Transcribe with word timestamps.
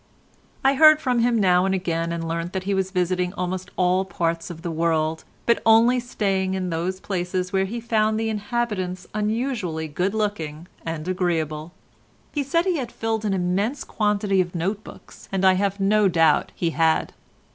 I 0.65 0.73
heard 0.73 0.99
from 0.99 1.19
him 1.19 1.39
now 1.39 1.63
and 1.63 1.75
again 1.75 2.11
and 2.11 2.27
learnt 2.27 2.53
that 2.53 2.63
he 2.63 2.73
was 2.73 2.89
visiting 2.89 3.33
almost 3.35 3.69
all 3.77 4.03
parts 4.03 4.49
of 4.49 4.63
the 4.63 4.71
world, 4.71 5.25
but 5.45 5.61
only 5.63 5.99
staying 5.99 6.55
in 6.55 6.71
those 6.71 6.99
places 6.99 7.53
where 7.53 7.65
he 7.65 7.79
found 7.79 8.19
the 8.19 8.27
inhabitants 8.27 9.05
unusually 9.13 9.87
good 9.87 10.15
looking 10.15 10.67
and 10.83 11.07
agreeable. 11.07 11.71
He 12.31 12.41
said 12.41 12.65
he 12.65 12.77
had 12.77 12.91
filled 12.91 13.25
an 13.25 13.33
immense 13.35 13.83
quantity 13.83 14.41
of 14.41 14.55
note 14.55 14.83
books, 14.83 15.29
and 15.31 15.45
I 15.45 15.53
have 15.53 15.79
no 15.79 16.07
doubt 16.07 16.51
he 16.55 16.71
had. 16.71 17.13